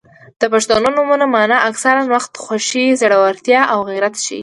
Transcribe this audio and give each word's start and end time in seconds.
•د 0.39 0.41
پښتو 0.51 0.73
نومونو 0.85 1.25
مانا 1.33 1.57
اکثره 1.69 2.01
وخت 2.13 2.33
خوښي، 2.43 2.85
زړورتیا 3.01 3.61
او 3.73 3.79
غیرت 3.89 4.15
ښيي. 4.25 4.39